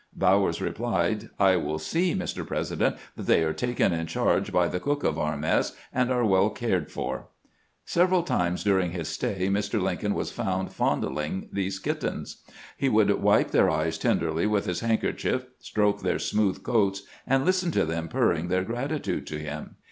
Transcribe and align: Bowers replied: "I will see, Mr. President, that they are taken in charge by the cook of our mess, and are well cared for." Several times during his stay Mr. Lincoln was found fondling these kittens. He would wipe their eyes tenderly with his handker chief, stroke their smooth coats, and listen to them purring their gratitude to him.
Bowers 0.15 0.59
replied: 0.63 1.29
"I 1.39 1.57
will 1.57 1.77
see, 1.77 2.15
Mr. 2.15 2.43
President, 2.43 2.95
that 3.15 3.27
they 3.27 3.43
are 3.43 3.53
taken 3.53 3.93
in 3.93 4.07
charge 4.07 4.51
by 4.51 4.67
the 4.67 4.79
cook 4.79 5.03
of 5.03 5.19
our 5.19 5.37
mess, 5.37 5.73
and 5.93 6.09
are 6.11 6.25
well 6.25 6.49
cared 6.49 6.91
for." 6.91 7.27
Several 7.85 8.23
times 8.23 8.63
during 8.63 8.93
his 8.93 9.09
stay 9.09 9.47
Mr. 9.47 9.79
Lincoln 9.79 10.15
was 10.15 10.31
found 10.31 10.73
fondling 10.73 11.49
these 11.53 11.77
kittens. 11.77 12.37
He 12.75 12.89
would 12.89 13.11
wipe 13.21 13.51
their 13.51 13.69
eyes 13.69 13.99
tenderly 13.99 14.47
with 14.47 14.65
his 14.65 14.81
handker 14.81 15.15
chief, 15.15 15.45
stroke 15.59 16.01
their 16.01 16.17
smooth 16.17 16.63
coats, 16.63 17.03
and 17.27 17.45
listen 17.45 17.69
to 17.73 17.85
them 17.85 18.07
purring 18.07 18.47
their 18.47 18.63
gratitude 18.63 19.27
to 19.27 19.37
him. 19.37 19.75